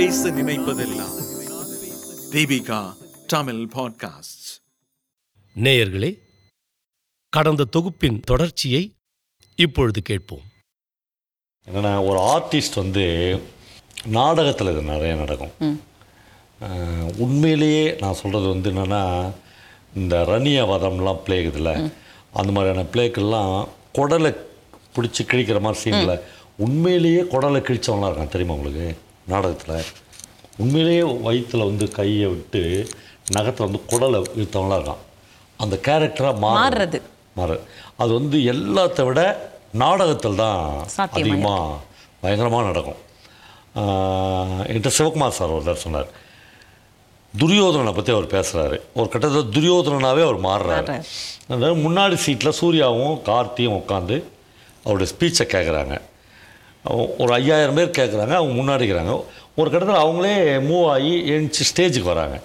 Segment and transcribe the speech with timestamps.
[0.00, 1.14] பேச நினைப்பதெல்லாம்
[2.30, 2.92] தீபிகா
[3.26, 4.46] தமிழ் பாட்காஸ்ட்
[5.56, 6.10] நேயர்களே
[7.28, 8.94] கடந்த தொகுப்பின் தொடர்ச்சியை
[9.56, 10.44] இப்பொழுது கேட்போம்.
[11.66, 13.04] என்னென்னா ஒரு ஆர்டிஸ்ட் வந்து
[14.06, 15.82] நாடகத்தில் இது நிறைய நடக்கும்.
[17.18, 19.30] உண்மையிலேயே நான் சொல்கிறது வந்து என்னென்னா
[19.94, 21.90] இந்த ரணிய வதம்லாம் ப்ளே இருக்குதுல்ல
[22.32, 24.32] அந்த மாதிரியான ப்ளேக்கெல்லாம் குடலை
[24.96, 26.20] பிடிச்சி கிழிக்கிற மாதிரி சீனில்
[26.56, 29.08] உண்மையிலேயே குடலை கிழிச்சவங்களாம் இருக்கான் தெரியுமா உங்களுக்கு?
[29.34, 29.88] நாடகத்தில்
[30.62, 32.62] உண்மையிலேயே வயிற்றில் வந்து கையை விட்டு
[33.36, 35.04] நகத்தில் வந்து குடலை இழுத்தவங்களாம் இருக்கான்.
[35.62, 36.98] அந்த கேரக்டராக மாறுறது.
[37.38, 37.56] மாறு.
[38.02, 39.20] அது வந்து எல்லாத்த விட
[39.82, 40.64] நாடகத்தில் தான்.
[41.18, 41.78] அதிகமாக
[42.22, 43.00] பயங்கரமாக நடக்கும்.
[44.68, 46.10] என்கிட்ட சிவகுமார் சார் ஒரு தடவை சொன்னார்.
[47.34, 50.86] துரியோதனனை பற்றி அவர் பேசுகிறாரு ஒரு கட்டத்தில் துரியோதனனாவே அவர் மாறுறாரு.
[50.86, 51.10] மாறுறாரு.
[51.54, 54.16] அதாவது முன்னாடி சீட்டில் சூர்யாவும் கார்த்தியும் உட்காந்து
[54.84, 55.94] அவருடைய ஸ்பீச்சை கேட்குறாங்க
[57.22, 59.14] ஒரு ஐயாயிரம் பேர் கேட்குறாங்க அவங்க முன்னாடிக்கிறாங்க
[59.58, 60.34] ஒரு கட்டத்தில் அவங்களே
[60.68, 62.36] மூவ் ஆகி எழுந்துச்சு ஸ்டேஜுக்கு வராங்க.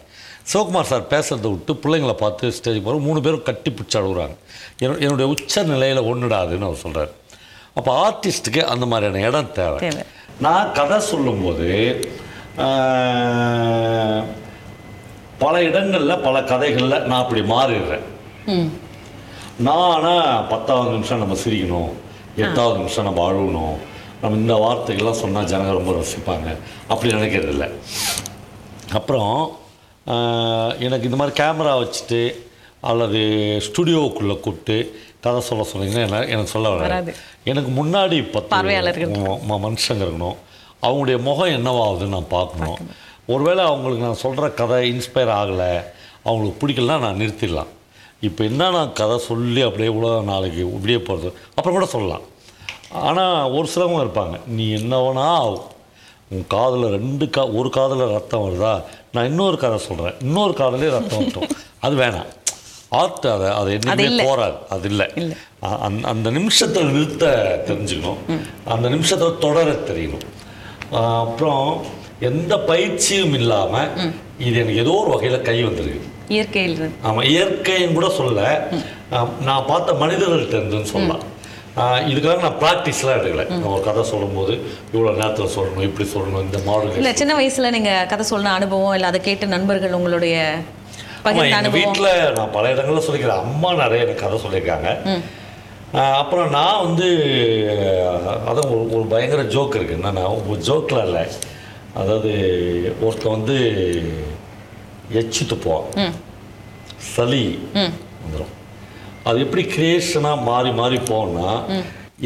[0.52, 4.36] சிவகுமார் சார் பேசுகிறத விட்டு பிள்ளைங்களை பார்த்து ஸ்டேஜுக்கு போகிற மூணு பேரும் கட்டி பிடிச்சி அழுகுறாங்க.
[4.82, 7.14] என்னோட என்னுடைய உச்ச நிலையில் ஒன்றுடாதுன்னு அவர் சொல்கிறார்
[7.78, 9.90] அப்போ ஆர்டிஸ்ட்டுக்கு அந்த மாதிரியான இடம் தேவை.
[10.46, 11.70] நான் கதை சொல்லும்போது
[15.44, 18.06] பல இடங்களில் பல கதைகளில் நான் அப்படி மாறிடுறேன்.
[19.68, 21.92] நான் ஆனால் பத்தாவது நிமிஷம் நம்ம சிரிக்கணும்.
[22.44, 23.76] எட்டாவது நிமிஷம் நம்ம அழுகணும்.
[24.22, 26.58] நம்ம இந்த வார்த்தைகள்லாம் சொன்னால் ஜனங்க ரொம்ப ரசிப்பாங்க.
[26.88, 27.70] அப்படி நினைக்கிறது இல்லை
[28.92, 29.58] அப்புறம்
[30.80, 32.36] எனக்கு இந்த மாதிரி கேமரா வச்சுட்டு
[32.82, 33.18] அல்லது
[33.60, 37.16] ஸ்டுடியோவுக்குள்ளே கூப்பிட்டு கதை சொல்ல சொன்னீங்கன்னா என்ன- எனக்கு சொல்ல வராது.
[37.44, 38.56] எனக்கு முன்னாடி பத்து
[39.50, 40.36] மனுஷங்க இருக்கணும்.
[40.82, 42.78] அவங்களுடைய முகம் என்னவாகுதுன்னு நான் பார்க்கணும்.
[43.28, 45.84] ஒருவேளை அவங்களுக்கு நான் சொல்கிற கதை இன்ஸ்பயர் ஆகலை.
[46.24, 47.68] அவங்களுக்கு பிடிக்கலனா நான் நிறுத்திடலாம்.
[48.22, 52.22] இப்போ என்ன நான் கதை சொல்லி அப்படியே உலகம் நாளைக்கு இப்படியே போகிறது அப்புறம் கூட சொல்லலாம்.
[52.92, 54.40] ஆனால் ஒரு சிலவங்க இருப்பாங்க.
[54.48, 55.74] நீ என்ன வேணா ஆகும்
[56.30, 58.84] உன் காதில் ரெண்டு கா ஒரு காதில் ரத்தம் வருதா?
[59.12, 61.48] நான் இன்னொரு கதை சொல்கிறேன் இன்னொரு காதலே ரத்தம் வரட்டும்
[61.80, 62.26] அது வேணாம்.
[62.90, 64.24] ஆர்ட் அதை அது என்னைக்குமே.
[64.26, 65.12] போராது அது இல்லை.
[65.16, 65.36] இல்ல.
[65.64, 68.40] அ- அந்த நிமிஷத்தில் நிறுத்த தெரிஞ்சுக்கணும்.
[68.66, 70.22] அந்த நிமிஷத்தில் தொடர தெரியணும்.
[70.96, 71.82] அப்புறம்
[72.20, 76.02] எந்த பயிற்சியும் இல்லாமல் இது எனக்கு ஏதோ ஒரு வகையில் கை வந்திருக்கு.
[76.28, 76.96] இயற்கையில்.
[77.02, 78.68] ஆமாம் இயற்கைன்னு கூட சொல்ல
[79.42, 81.34] நான் பார்த்த மனிதர்கள்ட்ட இருந்துன்னு சொல்லலாம்.
[82.12, 83.46] இதுக்காக நான் ப்ராக்டிஸ்லாம் எடுக்கல.
[83.52, 84.54] நான் ஒரு கதை சொல்லும்போது
[84.94, 89.12] இவ்வளோ நேரத்தில் சொல்லணும் இப்படி சொல்லணும் இந்த இல்ல மாடல் சின்ன வயசுல நீங்க கதை சொன்ன அனுபவம் இல்ல
[89.12, 90.36] அதை கேட்டு நண்பர்கள் உங்களுடைய
[91.30, 93.44] எங்கள் வீட்டில் நான் பல இடங்களில் சொல்லிக்கிறேன்.
[93.46, 94.90] அம்மா நிறைய எனக்கு கதை சொல்லியிருக்காங்க.
[96.22, 97.08] அப்புறம் நான் வந்து
[98.50, 101.24] அதான் ஒரு ஒரு பயங்கர ஜோக் இருக்குது என்னன்னா ஒரு ஜோக்கில் இல்லை.
[102.00, 102.32] அதாவது
[103.06, 103.58] ஒருத்தன் வந்து
[105.22, 106.16] எச்சு துப்புவான்
[107.14, 107.44] சளி
[107.76, 108.54] வந்துடும்
[109.30, 111.52] அது எப்படி கிரியேஷனாக மாறி மாறி போகும்னா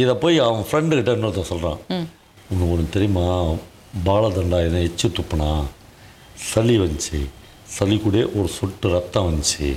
[0.01, 1.79] இதை போய் அவன் ஃப்ரெண்டு கிட்ட இன்னொருத்தன் சொல்கிறான்
[2.49, 3.25] உனக்கு ஒன்று தெரியுமா?
[4.07, 5.49] பாலதண்டா இதை எச்சு துப்புனா
[6.49, 7.19] சளி வந்துச்சு.
[7.75, 9.67] சளி கூட ஒரு சொட்டு ரத்தம் வந்துச்சு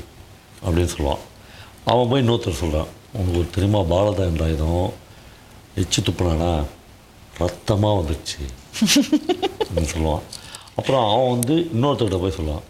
[0.64, 1.22] அப்படின்னு சொல்லுவான்.
[1.92, 3.80] அவன் போய் இன்னொருத்தர் சொல்கிறான் உனக்கு ஒரு தெரியுமா?
[3.94, 4.92] பாலதண்டாயுதம்
[5.82, 6.52] எச்சு துப்புனானா
[7.42, 8.42] ரத்தமாக வந்துடுச்சு
[9.66, 10.24] அப்படின்னு சொல்லுவான்.
[10.78, 12.66] அப்புறம் அவன் வந்து இன்னொருத்தர்கிட்ட போய் சொல்லுவான்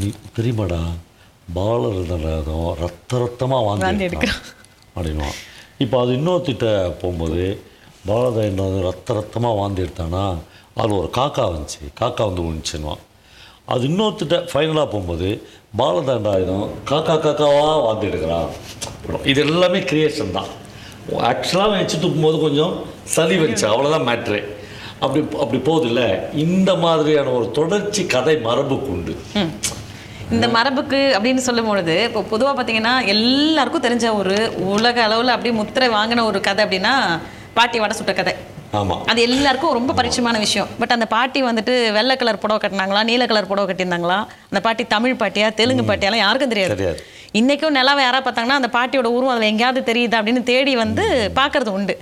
[0.00, 0.80] நீ தெரியுமாடா
[1.56, 4.42] பாலதண்டாயுதம் ரத்த ரத்தமாக வாந்தி எடுக்கிறான்.
[4.94, 5.36] அப்படின்வான்
[5.84, 6.66] இப்போ அது இன்னொருத்திட்ட
[7.00, 7.42] போகும்போது
[8.08, 10.24] பாலதண்டாயுதம் ரத்த ரத்தமாக வாந்தி எடுத்தானா?
[10.82, 11.80] அது ஒரு காக்கா வந்துச்சு.
[12.00, 13.02] காக்கா வந்து விழுந்துச்சுன்னுவான்
[13.72, 15.30] அது இன்னொருத்திட்ட ஃபைனலாக போகும்போது
[15.80, 18.52] பாலதண்டாயுதம் காக்கா காக்காவாக வாந்தி எடுக்கிறான்.
[19.30, 20.52] இது எல்லாமே கிரியேஷன் தான்.
[21.30, 22.72] ஆக்சுவலாக வச்சு தூக்கும்போது கொஞ்சம்
[23.16, 23.66] சளி வந்துச்சு.
[23.72, 24.40] அவ்வளோதான் மேட்ரு
[25.04, 26.02] அப்படி அப்படி போகுதுல்ல.
[26.44, 29.14] இந்த மாதிரியான ஒரு தொடர்ச்சி கதை மரபுக்கு உண்டு.
[30.36, 34.34] இந்த மரபுக்கு அப்படின்னு சொல்லும் பொழுது இப்போ பொதுவா பாத்தீங்கன்னா எல்லாருக்கும் தெரிஞ்ச ஒரு
[34.74, 36.92] உலக அளவுல அப்படியே முத்திரை வாங்கின ஒரு கதை அப்படின்னா
[37.54, 38.34] பாட்டி வடை சுட்ட கதை.
[38.78, 40.68] ஆமாம் அது எல்லாருக்கும் ரொம்ப பரிச்சயமான விஷயம்.
[40.80, 44.18] பட் அந்த பாட்டி வந்துட்டு வெள்ளை கலர் புடவை கட்டினாங்களா நீல கலர் புடவை கட்டியிருந்தாங்களா?
[44.50, 46.90] அந்த பாட்டி தமிழ் பாட்டியா தெலுங்கு பாட்டியாலாம் யாருக்கும் தெரியாது.
[47.40, 51.96] இன்னைக்கும் நிலாவை யாரா பார்த்தாங்கன்னா அந்த பாட்டியோட உருவம் அதில் எங்கேயாவது தெரியுதா அப்படின்னு தேடி வந்து பார்க்கறது உண்டு.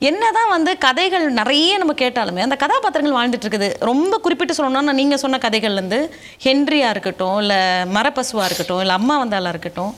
[0.00, 3.68] என்னதான் வந்து கதைகள் நிறைய நம்ம கேட்டாலுமே அந்த கதாபாத்திரங்கள் வாழ்ந்துட்டு இருக்குது.
[3.90, 5.98] ரொம்ப குறிப்பிட்டு சொல்லணும்னா நீங்கள் சொன்ன கதைகள்லேருந்து
[6.44, 7.60] ஹென்ரியா இருக்கட்டும் இல்லை
[7.96, 9.92] மரப்பசுவா இருக்கட்டும் இல்லை அம்மா வந்தாலா இருக்கட்டும்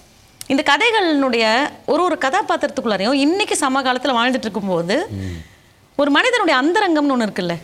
[0.53, 1.45] இந்த கதைகளினுடைய
[1.93, 4.97] ஒரு ஒரு கதாபாத்திரத்துக்குள்ளாரையும் இன்னைக்கு சமகாலத்தில் வாழ்ந்துட்டு இருக்கும்போது
[6.03, 7.57] ஒரு மனிதனுடைய அந்தரங்கம்னு ஒன்று இருக்குல்ல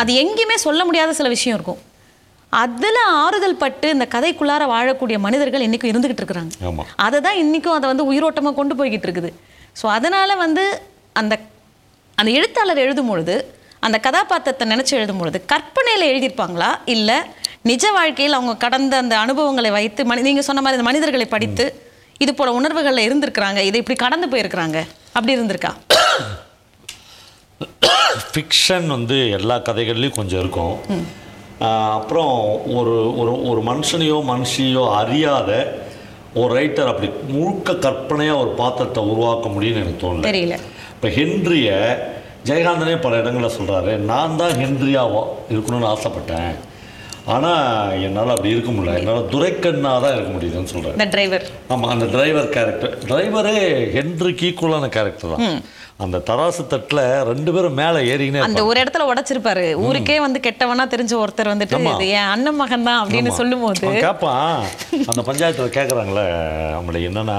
[0.00, 1.80] அது எங்கேயுமே சொல்ல முடியாத சில விஷயம் இருக்கும்.
[2.52, 6.52] அதில் ஆறுதல் பட்டு இந்த கதைக்குள்ளார வாழக்கூடிய மனிதர்கள் இன்னைக்கும் இருந்துகிட்டு இருக்கிறாங்க.
[7.06, 9.30] அதை தான் இன்றைக்கும் அதை வந்து உயிரோட்டமாக கொண்டு போய்கிட்டு இருக்குது.
[9.80, 10.64] ஸோ அதனால் வந்து
[11.20, 11.34] அந்த
[12.20, 13.34] அந்த எழுத்தாளர் எழுதும் பொழுது
[13.86, 16.70] அந்த கதாபாத்திரத்தை நினச்சி எழுதும் பொழுது கற்பனையில் எழுதியிருப்பாங்களா?
[16.94, 17.18] இல்லை
[17.70, 21.64] நிஜ வாழ்க்கையில் அவங்க கடந்த அந்த அனுபவங்களை வைத்து மனி நீங்கள் சொன்ன மாதிரி அந்த மனிதர்களை படித்து
[22.24, 24.78] இது போல உணர்வுகளில் இருந்திருக்கிறாங்க இதை இப்படி கடந்து போயிருக்கிறாங்க
[25.16, 25.72] அப்படி இருந்திருக்கா?
[28.32, 30.74] ஃபிக்ஷன் வந்து எல்லா கதைகள்லையும் கொஞ்சம் இருக்கும்.
[31.98, 32.34] அப்புறம்
[32.78, 35.50] ஒரு ஒரு ஒரு மனுஷனையோ மனுஷியோ அறியாத
[36.34, 40.20] ஒரு ரைட்டர் அப்படி முழுக்க கற்பனையாக ஒரு பாத்திரத்தை உருவாக்க முடியும்னு எனக்கு தோணல.
[40.20, 40.58] தெரியல.
[40.94, 41.70] இப்போ ஹென்ரிய
[42.44, 46.54] ஜெயகாந்தனே பல இடங்களில் சொல்கிறாரு நான் தான் ஹென்ரியாவோ இருக்கணும்னு ஆசைப்பட்டேன்.
[47.34, 47.64] ஆனால்
[48.06, 48.98] என்னால் அப்படி இருக்க முடியல.
[49.00, 51.44] என்னால் துரைக்கண்ணா தான் இருக்க முடியுதுன்னு சொல்கிறேன் இந்த டிரைவர்
[51.74, 53.56] ஆமாம் அந்த டிரைவர் கேரக்டர் டிரைவரே
[53.96, 55.58] ஹென்ரிக்கு ஈக்குவலான கேரக்டர் தான்.
[56.04, 59.64] அந்த தராசு தட்டில் ரெண்டு பேரும் மேலே ஏறிக்கினே அந்த ஒரு இடத்துல உடைச்சிருப்பாரு.
[59.86, 63.32] ஊருக்கே வந்து கெட்டவனா தெரிஞ்ச ஒருத்தர் வந்துட்டு என் அண்ணன் மகன் தான் அப்படின்னு.
[63.40, 64.52] சொல்லும் போது கேட்பான்
[65.12, 66.26] அந்த பஞ்சாயத்தில் கேட்குறாங்களே
[66.76, 67.38] அவங்களை என்னன்னா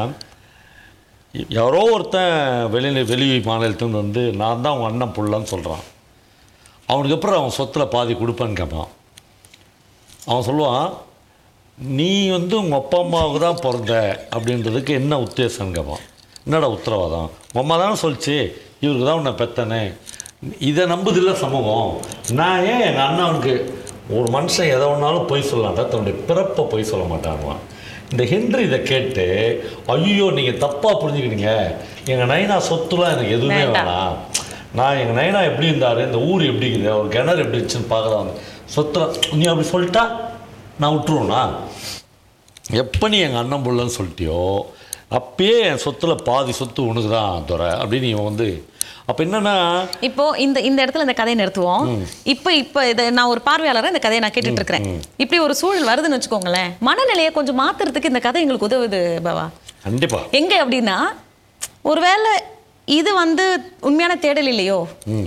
[1.56, 2.36] யாரோ ஒருத்தன்
[2.74, 5.84] வெளி வெளி மாநிலத்துலேருந்து வந்து நான் தான் உங்கள் அண்ணன் புள்ளன்னு சொல்கிறான்
[6.92, 8.90] அவனுக்கு அப்புறம் அவன் சொத்தில் பாதி கொடுப்பேன்னு கேட்பான்
[10.30, 10.90] அவன் சொல்லுவான்
[11.98, 13.94] நீ வந்து உங்கள் அப்பா அம்மாவுக்கு தான் பிறந்த
[14.36, 16.04] அப்படின்றதுக்கு என்ன உத்தேசம்னு கேட்பான்
[16.46, 17.30] என்னடா உத்தரவாதம்?
[17.48, 18.36] உங்கள் அம்மா தானே சொல்லிச்சு
[18.84, 19.82] இவருக்கு தான் உன்னை பெத்தனே.
[20.70, 21.90] இதை நம்புதில்ல சமூகம்.
[22.40, 23.54] நான் ஏன் எங்கள் அண்ணனுக்கு
[24.18, 27.62] ஒரு மனுஷன் எதை ஒன்றாலும் பொய் சொல்லலாம்டா தன்னுடைய பிறப்பை பொய் சொல்ல மாட்டானுவான்.
[28.12, 29.26] இந்த ஹென்றி இதை கேட்டு
[29.96, 31.52] ஐயோ நீங்கள் தப்பாக புரிஞ்சுக்கிட்டீங்க.
[32.12, 33.60] எங்கள் நைனா சொத்துலாம் எனக்கு எதுவுமே.
[33.76, 34.16] வேணாம்.
[34.78, 38.32] நான் எங்கள் நைனா எப்படி இருந்தார் இந்த ஊர் எப்படி இருக்குது ஒரு கிணறு எப்படி இருந்துச்சுன்னு பார்க்கலாம்
[38.76, 40.04] சொத்துல நீ அப்படி சொல்லிட்டா
[40.82, 41.42] நான் விட்டுருவேனா?
[42.82, 44.42] எப்போ நீ எங்கள் அண்ணன் புள்ளன்னு சொல்லிட்டியோ
[45.18, 48.48] அப்பயே என் சொத்துல பாதி சொத்து உனக்கு தான் துறை அப்படின்னு இவன் வந்து
[49.10, 49.54] அப்போ என்னன்னா
[50.08, 51.86] இப்போ இந்த இந்த இடத்துல இந்த கதையை நிறுத்துவோம்.
[52.34, 54.86] இப்போ இப்போ இதை நான் ஒரு பார்வையாளரா இந்த கதையை நான் கேட்டுட்டு இருக்கிறேன்
[55.24, 56.70] இப்படி ஒரு சூழல் வருதுன்னு வச்சுக்கோங்களேன்.
[56.88, 59.46] மனநிலையை கொஞ்சம் மாத்துறதுக்கு இந்த கதை எங்களுக்கு உதவுது பவா.
[59.86, 60.20] கண்டிப்பா.
[60.40, 60.98] எங்க அப்படின்னா
[61.92, 62.32] ஒருவேளை
[62.98, 63.44] இது வந்து
[63.88, 64.78] உண்மையான தேடல் இல்லையோ?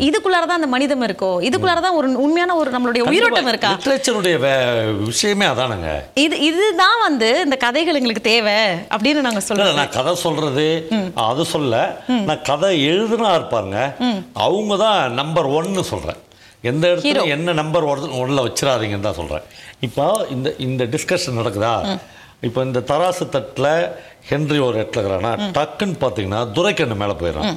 [0.06, 1.30] இதுக்குள்ளார தான் அந்த மனிதம் இருக்கோ?
[1.48, 3.70] இதுக்குள்ளார தான் ஒரு உண்மையான ஒரு நம்மளுடைய உயிரோட்டம் இருக்கா?
[3.74, 4.36] லிட்ரேச்சருடைய
[5.10, 5.90] விஷயமே அதானுங்க.
[6.24, 8.58] இது இதுதான் வந்து இந்த கதைகள் எங்களுக்கு தேவை
[8.94, 9.78] அப்படின்னு நாங்க சொல்றோம்.
[9.80, 10.66] நான் கதை சொல்றது
[11.28, 11.82] அது சொல்ல
[12.28, 13.76] நான் கதை எழுதுனா இருப்பாங்க
[14.46, 16.20] அவங்க தான் நம்பர் ஒன்னு சொல்றேன்.
[16.70, 17.86] எந்த இடத்துல என்ன நம்பர்
[18.22, 19.46] ஒன்ல வச்சிடாதீங்கன்னு தான் சொல்றேன்.
[19.88, 20.06] இப்போ
[20.36, 21.74] இந்த இந்த டிஸ்கஷன் நடக்குதா?
[22.46, 23.74] இப்போ இந்த தராசு தட்டில்
[24.24, 27.56] ஹென்றி ஒரு இடத்துல இருக்கிறானா டக்குன்னு பார்த்தீங்கன்னா துரைக்கண்ணு மேலே போயிடறான்.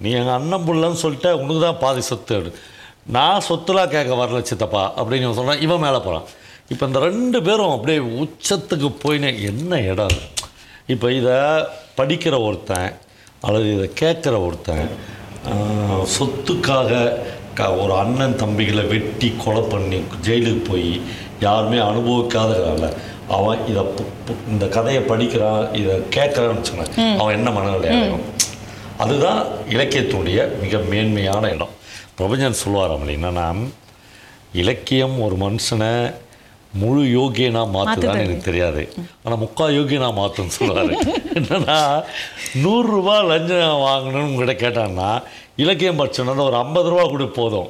[0.00, 2.36] நீ எங்கள் அண்ணன் புள்ளன்னு சொல்லிட்டு உனக்கு தான் பாதி சொத்து.
[3.16, 6.26] நான் சொத்துலாம் கேட்க வரல சித்தப்பா அப்படின்னு இவன் சொல்கிறான் இவன் மேலே போகிறான்
[6.70, 10.20] இப்போ இந்த ரெண்டு பேரும் அப்படியே உச்சத்துக்கு போயினே என்ன இடம் அது?
[10.86, 11.36] இப்போ இதை
[11.98, 12.90] படிக்கிற ஒருத்தன்
[13.40, 14.86] அல்லது இதை கேட்குற ஒருத்தன்
[16.16, 16.90] சொத்துக்காக
[17.54, 20.88] க ஒரு அண்ணன் தம்பிகளை வெட்டி கொலை பண்ணி ஜெயிலுக்கு போய்
[21.40, 22.88] யாருமே அனுபவிக்காதனால
[23.28, 23.82] அவன் இதை
[24.48, 28.24] இந்த கதையை படிக்கிறான் இதை கேட்குறான்னு வச்சுக்கோங்க அவன் என்ன மனநிலை அடையும்
[28.98, 31.68] அதுதான் இலக்கியத்தினுடைய மிக மேன்மையான இடம்.
[32.18, 33.66] பிரபஞ்சன் சொல்லுவார் அவன் என்னன்னா
[34.52, 36.12] இலக்கியம் ஒரு மனுஷனை
[36.74, 38.24] முழு யோகியனா மாற்றுதான்னு.
[38.24, 38.88] எனக்கு தெரியாது.
[39.24, 40.92] ஆனால் முக்கா யோகியனா மாற்றுன்னு சொல்லுவார்.
[41.38, 42.04] என்னன்னா
[42.62, 45.22] நூறுரூவா லஞ்சம் வாங்கணும்னு உங்கள்கிட்ட கேட்டான்னா
[45.56, 47.68] இலக்கியம் படிச்சோன்னா ஒரு ஐம்பது ரூபா கொடு போதும்.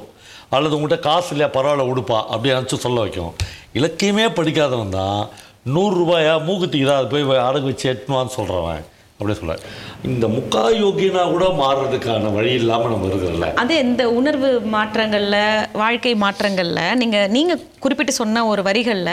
[0.49, 2.25] அல்லது உங்கள்கிட்ட காசு இல்லையா பரவாயில்ல உடுப்பா.
[2.25, 3.33] அப்படி நினச்சி சொல்ல வைக்கும்.
[3.73, 5.29] இலக்கியமே படிக்காதவன் தான்
[5.73, 8.83] நூறுரூபாயா மூக்குத்திக்கு தான் அது போய் அடகு வச்சு எட்டுவான்னு சொல்கிறவன்
[9.19, 9.53] அப்படி சொல்ல.
[10.07, 15.37] இந்த முக்கா யோகியனா கூட மாறுறதுக்கான வழி இல்லாமல் நம்ம இருக்கிறோம்ல அது இந்த உணர்வு மாற்றங்கள்ல
[15.81, 17.53] வாழ்க்கை மாற்றங்கள்ல நீங்க நீங்க
[17.83, 19.11] குறிப்பிட்டு சொன்ன ஒரு வரிகள்ல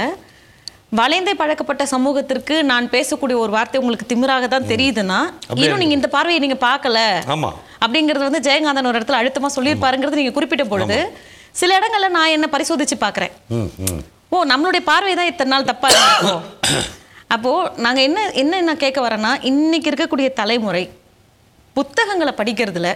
[0.99, 5.21] வளைந்தே பழக்கப்பட்ட சமூகத்திற்கு நான் பேசக்கூடிய ஒரு வார்த்தை உங்களுக்கு திமிராக தான் தெரியுதுன்னா
[5.59, 6.99] இன்னும் நீங்க இந்த பார்வையை நீங்க பார்க்கல.
[7.35, 10.99] ஆமாம் அப்படிங்கிறது வந்து ஜெயகாந்தன் ஒரு இடத்துல அழுத்தமா சொல்லியிருப்பாருங்கிறது நீங்க குறிப்பிட்ட பொழுது
[11.61, 13.33] சில இடங்கள்ல நான் என்ன பரிசோதிச்சு பார்க்கறேன்.
[14.35, 16.43] ஓ நம்மளுடைய பார்வை தான் இத்தனை நாள் தப்பா இருக்கும்
[17.29, 20.85] அப்போ நாங்க என்ன என்ன நான் கேட்க வரேன்னா இன்னைக்கு இருக்கக்கூடிய தலைமுறை
[21.77, 22.89] புத்தகங்களை படிக்கிறதுல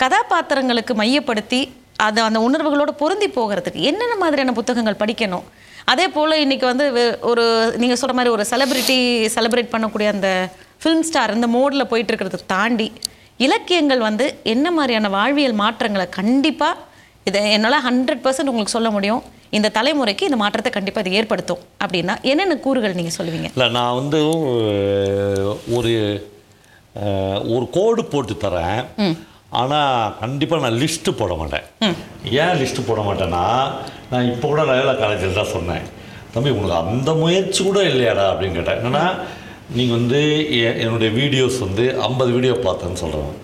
[0.00, 1.60] கதாபாத்திரங்களுக்கு மையப்படுத்தி
[1.96, 5.46] அதை அந்த உணர்வுகளோட பொருந்தி போகிறதுக்கு என்னென்ன மாதிரியான புத்தகங்கள் படிக்கணும்?
[5.86, 6.86] அதே போல் இன்றைக்கி வந்து
[7.20, 7.44] ஒரு
[7.76, 8.98] நீங்கள் சொல்கிற மாதிரி ஒரு செலிப்ரிட்டி
[9.34, 10.28] செலிப்ரேட் பண்ணக்கூடிய அந்த
[10.82, 12.92] ஃபிலிம் ஸ்டார் இந்த மோடில் போயிட்டு தாண்டி
[13.36, 16.76] இலக்கியங்கள் வந்து என்ன மாதிரியான வாழ்வியல் மாற்றங்களை கண்டிப்பாக
[17.28, 19.22] இதை என்னால் ஹண்ட்ரட் பர்சன்ட் உங்களுக்கு சொல்ல முடியும்.
[19.56, 21.62] இந்த தலைமுறைக்கு இந்த மாற்றத்தை கண்டிப்பாக இது ஏற்படுத்தும்.
[21.84, 23.48] அப்படின்னா என்னென்ன கூறுகள் நீங்கள் சொல்லுவீங்க?
[23.56, 24.20] இல்லை நான் வந்து
[25.78, 25.94] ஒரு
[27.56, 28.80] ஒரு கோடு போட்டு தரேன்.
[29.60, 31.66] ஆனால் கண்டிப்பாக நான் லிஸ்ட்டு போட மாட்டேன்.
[32.42, 33.44] ஏன் லிஸ்ட்டு போட மாட்டேன்னா
[34.10, 35.84] நான் இப்போ கூட லயோலா காலேஜில் தான் சொன்னேன்.
[36.32, 38.80] தம்பி உனக்கு அந்த முயற்சி கூட இல்லையாடா அப்படின்னு கேட்டேன்.
[38.80, 39.04] என்னன்னா
[39.76, 40.20] நீங்கள் வந்து
[40.82, 43.34] என்னுடைய வீடியோஸ் வந்து ஐம்பது வீடியோ பார்த்தேன்னு சொல்கிறேன்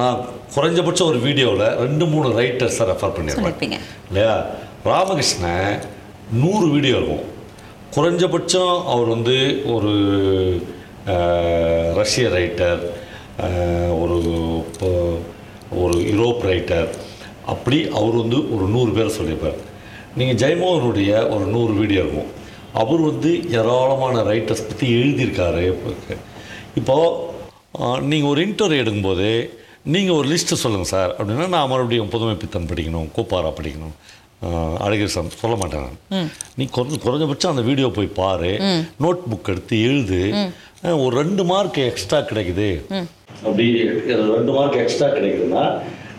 [0.00, 0.20] நான்
[0.54, 3.78] குறைஞ்சபட்சம் ஒரு வீடியோவில் ரெண்டு மூணு ரைட்டர்ஸை ரெஃபர் பண்ணியிருப்பேன்
[4.08, 4.46] இல்லையா?
[4.84, 5.78] ராமகிருஷ்ணன்
[6.32, 7.38] நூறு வீடியோ இருக்கும்.
[7.94, 9.92] குறைஞ்சபட்சம் அவர் வந்து ஒரு
[11.94, 12.78] ரஷ்ய ரைட்டர்
[14.00, 15.18] ஒரு இப்போ-
[15.70, 16.88] ஒரு யூரோப் ரைட்டர்
[17.46, 19.68] அப்படி அவர் வந்து ஒரு நூறு பேர் சொல்லியிருப்பார்.
[20.16, 22.38] நீங்கள் ஜெயமோகனுடைய ஒரு நூறு வீடியோ இருக்கும்.
[22.72, 25.74] அவர் வந்து ஏராளமான ரைட்டர்ஸ் பற்றி எழுதியிருக்காரு.
[26.74, 27.16] இப்போது
[28.00, 33.06] நீங்கள் ஒரு இன்டர்வியூ எடுக்கும்போது நீங்கள் ஒரு லிஸ்ட்டு சொல்லுங்கள் சார் அப்படின்னா நான் மறுபடியும் புதுமை பித்தன் படிக்கணும்
[33.16, 33.94] கூப்பாரா படிக்கணும்.
[34.84, 36.28] அழகிரி சார் சொல்ல மாட்டேன் நான்.
[36.58, 38.50] நீ குறைஞ்ச குறைஞ்சபட்சம் அந்த வீடியோ போய் பாரு.
[39.04, 40.20] நோட் புக் எடுத்து எழுது.
[41.04, 42.68] ஒரு ரெண்டு மார்க் எக்ஸ்ட்ரா கிடைக்குது.
[43.46, 43.66] அப்படி
[44.36, 45.64] ரெண்டு மார்க் எக்ஸ்ட்ரா கிடைக்குதுன்னா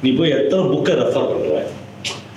[0.04, 1.62] நீ போய் எத்தனை புக்கை ரெஃபர் பண்ணுற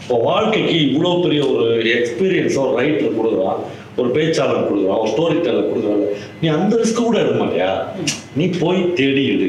[0.03, 1.67] இப்போ வாழ்க்கைக்கு இவ்வளோ பெரிய ஒரு
[1.99, 3.61] எக்ஸ்பீரியன்ஸை ஒரு ரைட்டர் கொடுக்குறான்
[4.01, 6.07] ஒரு பேச்சாளர் கொடுக்குறான் ஒரு ஸ்டோரி டெல்லர் கொடுக்குறாங்க
[6.41, 7.71] நீ அந்த ரிஸ்க் கூட எடுக்க மாட்டியா?
[8.39, 9.49] நீ போய் தேடி எடு.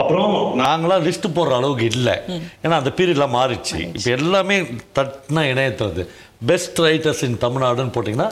[0.00, 2.14] அப்புறம் நாங்களாம் லிஸ்ட் போடுற அளவுக்கு இல்லை.
[2.64, 3.80] ஏன்னா அந்த பீரியட்லாம் மாறிடுச்சு.
[3.96, 4.56] இப்போ எல்லாமே
[4.98, 6.04] தட்டினா இணையத்துறது
[6.50, 8.30] பெஸ்ட் ரைட்டர்ஸ் இன் தமிழ்நாடுன்னு போட்டிங்கன்னா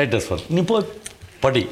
[0.00, 0.90] ரைட்டர்ஸ் ஃபர்ஸ்ட் நீ போய்
[1.46, 1.64] படி.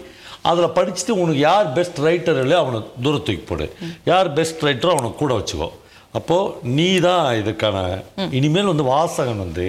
[0.51, 3.67] அதில் படிச்சுட்டு உனக்கு யார் பெஸ்ட் ரைட்டர் இல்லையோ அவனை தூர தூக்கி போடு.
[4.11, 5.69] யார் பெஸ்ட் ரைட்டரோ அவனை கூட வச்சுக்கோ.
[6.19, 7.77] அப்போது நீ தான் இதுக்கான
[8.39, 9.67] இனிமேல் வந்து வாசகன் வந்து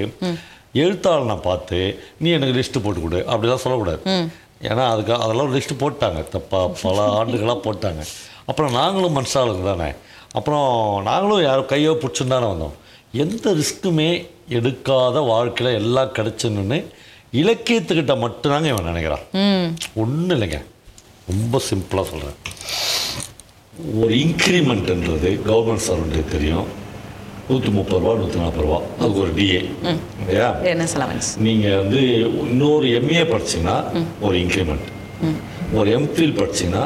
[0.83, 1.79] எழுத்தாளனை பார்த்து
[2.23, 3.19] நீ எனக்கு லிஸ்ட்டு போட்டு கொடு.
[3.31, 4.01] அப்படிலாம் சொல்லக்கூடாது.
[4.69, 6.19] ஏன்னா அதுக்கு அதெல்லாம் லிஸ்ட்டு போட்டாங்க.
[6.29, 8.03] தப்பா பல ஆண்டுகளாக போட்டாங்க.
[8.45, 9.89] அப்புறம் நாங்களும் மனுஷாளுங்க தானே.
[10.31, 10.69] அப்புறம்
[11.03, 12.75] நாங்களும் யாரும் கையோ பிடிச்சுன்னு தானே வந்தோம்.
[13.23, 14.09] எந்த ரிஸ்க்குமே
[14.57, 16.79] எடுக்காத வாழ்க்கையில் எல்லாம் கிடச்சுன்னு
[17.41, 19.25] இலக்கியத்துக்கிட்ட மட்டும்தாங்க இவன் நினைக்கிறான்.
[19.95, 20.59] ஒன்றும் இல்லைங்க.
[21.31, 22.37] ரொம்ப சிம்பிளாக சொல்கிறேன்
[24.01, 26.67] ஒரு இன்க்ரிமெண்ட்ன்றது கவர்மெண்ட் சர்வெண்ட்டுக்கு தெரியும்.
[27.49, 29.61] நூற்றி முப்பது ரூபா நூற்றி நாற்பது ரூபா அதுக்கு ஒரு டிஏ
[30.21, 30.49] இல்லையா
[30.97, 32.01] அலவன்ஸ் நீங்கள் வந்து
[32.43, 33.77] இன்னொரு எம்ஏ படிச்சீங்கன்னா
[34.27, 34.87] ஒரு இன்க்ரிமெண்ட்
[35.79, 36.85] ஒரு எம்ஃபில் படிச்சீங்கன்னா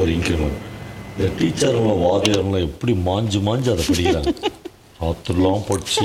[0.00, 0.58] ஒரு இன்க்ரிமெண்ட்
[1.12, 4.32] இந்த டீச்சருங்க வாதியாருங்க எப்படி மாஞ்சு மாஞ்சு அதை படிக்கிறாங்க.
[5.06, 6.04] ஆத்துலாம் படிச்சு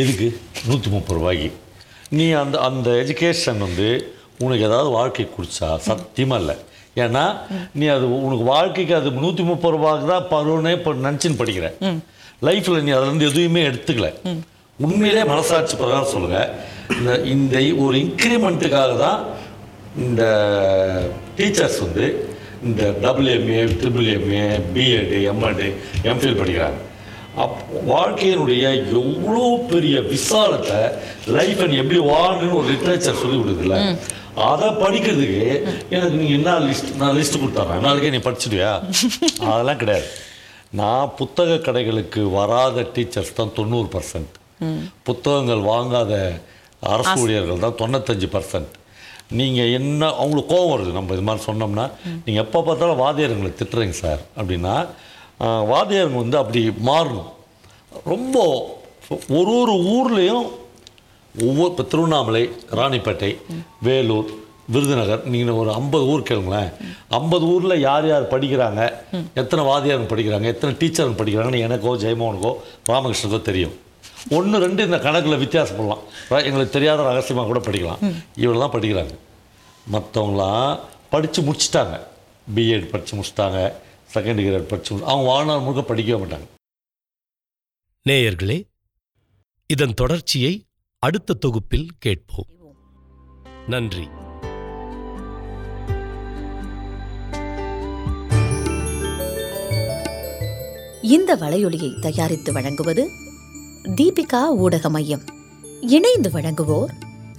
[0.00, 0.28] எதுக்கு?
[0.68, 1.50] நூற்றி முப்பது ரூபாய்க்கு
[2.18, 3.88] நீ அந்த அந்த எஜுகேஷன் வந்து
[4.44, 6.56] உனக்கு ஏதாவது வாழ்க்கை குடிச்சா சத்தியமாக இல்லை.
[7.04, 7.24] ஏன்னா
[7.78, 11.68] நீ அது உனக்கு வாழ்க்கைக்கு அது நூற்றி முப்பது ரூபாய்க்கு தான் பருவனே இப்போ நினச்சின்னு படிக்கிற.
[12.42, 14.08] லைஃப்பில் நீ அதுலேருந்து எதுவுமே எடுத்துக்கல.
[14.78, 16.38] உண்மையிலே மனசாட்சி பிரகாரம் சொல்லுங்க.
[16.98, 19.26] இந்த இந்த ஒரு இன்க்ரிமெண்ட்டுக்காக தான்
[19.98, 20.22] இந்த
[21.36, 22.06] டீச்சர்ஸ் வந்து
[22.64, 25.62] இந்த WMA triple MA B Ed M Ed
[26.02, 26.80] M Phil படிக்கிறாங்க.
[27.36, 27.56] அப்
[27.88, 30.80] வாழ்க்கையினுடைய எவ்வளோ பெரிய விசாலத்தை
[31.36, 33.96] லைஃப்பை நீ எப்படி வாழணும்னு ஒரு லிட்ரேச்சர் சொல்லி கொடுக்குதுல்ல
[34.34, 35.40] அதை படிக்கிறதுக்கு
[35.90, 37.80] எனக்கு நீங்கள் என்ன லிஸ்ட் நான் லிஸ்ட் கொடுத்துறேன்.
[37.80, 38.70] நாளைக்கே நீ படிச்சிடுவியா?
[39.52, 40.06] அதெல்லாம் கிடையாது.
[40.72, 44.34] நான் புத்தக கடைகளுக்கு வராத டீச்சர்ஸ் தான் தொண்ணூறு பர்சன்ட்
[45.04, 46.12] புத்தகங்கள் வாங்காத
[46.88, 48.72] அரசு ஊழியர்கள் தான் தொண்ணூத்தஞ்சு பர்சன்ட்
[49.38, 50.90] நீங்கள் என்ன அவங்களுக்கு கோவம் வருது.
[50.92, 51.84] நம்ம இது மாதிரி சொன்னோம்னா
[52.24, 54.22] நீங்கள் எப்போ பார்த்தாலும் வாத்தியாருங்களை திட்டுறீங்க சார்.
[54.36, 54.74] அப்படின்னா
[55.40, 57.30] ஆஹ், வாத்தியாருங்க வந்து அப்படி மாறணும்.
[58.06, 58.36] ரொம்ப
[59.38, 60.44] ஒரு ஒரு ஊர்லேயும்
[61.34, 62.42] ஒவ்வொரு இப்போ திருவண்ணாமலை
[62.78, 63.30] ராணிப்பேட்டை
[63.82, 64.28] வேலூர்
[64.72, 66.70] விருதுநகர் நீங்கள் ஒரு ஐம்பது ஊர் கேளுங்களேன்.
[67.08, 68.82] ஐம்பது ஊரில் யார் யார் படிக்கிறாங்க?
[69.40, 70.46] எத்தனை வாதியாருங்க படிக்கிறாங்க?
[70.54, 72.52] எத்தனை டீச்சருங்க படிக்கிறாங்கன்னு எனக்கோ ஜெயமோகனுக்கோ
[72.90, 73.74] ராமகிருஷ்ணனுக்கோ தெரியும்.
[74.36, 76.02] ஒன்று ரெண்டு இந்த கணக்கில் வித்தியாசம் பண்ணலாம்.
[76.48, 78.02] எங்களுக்கு தெரியாத ரகசியமாக கூட படிக்கலாம்.
[78.44, 79.14] இவ்வளோ தான் படிக்கிறாங்க.
[79.94, 80.80] மற்றவங்களாம்
[81.14, 81.96] படித்து முடிச்சிட்டாங்க.
[82.54, 83.60] பிஎட் படித்து முடிச்சிட்டாங்க.
[84.14, 86.48] செகண்ட் கிரேட் படித்து அவங்க வாழ்நாள் முழுக்க படிக்கவே மாட்டாங்க.
[88.08, 88.58] நேயர்களே
[89.66, 90.54] இதன் தொடர்ச்சியை
[90.98, 92.50] அடுத்த தொகுப்பில் கேட்போம்.
[93.74, 94.06] நன்றி.
[101.12, 103.08] இந்த வலையொலியை தயாரித்து வழங்குவது
[103.84, 105.20] தீபிகா ஊடக மையம்.
[105.80, 106.90] இணைந்து வழங்குவோர்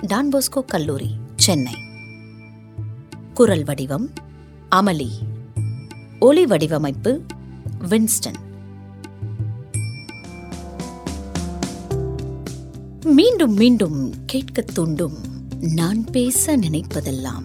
[0.07, 1.73] டான்போஸ்கோ கல்லூரி சென்னை.
[3.33, 4.09] குரல் வடிவம்
[4.71, 5.09] அமளி.
[6.19, 7.21] ஒலி வடிவமைப்பு
[7.79, 8.39] வின்ஸ்டன்.
[13.03, 15.17] மீண்டும் மீண்டும் கேட்கத் தூண்டும்
[15.59, 17.43] நான் பேச நினைப்பதெல்லாம்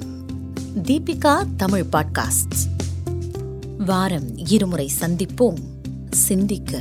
[0.74, 2.82] தீபிகா தமிழ் பாட்காஸ்ட்.
[3.78, 5.76] வாரம் இருமுறை சந்திப்போம்.
[6.13, 6.73] சிந்திக்க